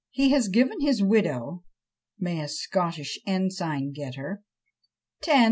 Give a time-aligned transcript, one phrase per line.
[0.09, 1.63] "He has given his widow
[2.17, 4.41] (may a Scottish ensign get her!)
[5.23, 5.39] 10,000_l.